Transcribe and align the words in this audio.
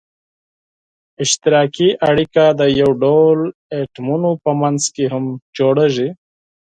اشتراکي 1.23 1.89
اړیکه 2.09 2.43
د 2.59 2.61
یو 2.81 2.89
ډول 3.03 3.39
اتومونو 3.79 4.29
په 4.43 4.51
منځ 4.61 4.81
کې 4.95 5.05
هم 5.13 5.25
جوړیږي. 5.57 6.09